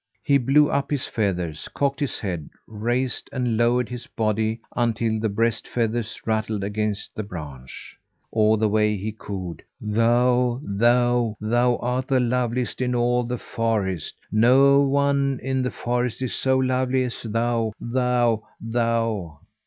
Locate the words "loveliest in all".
12.19-13.23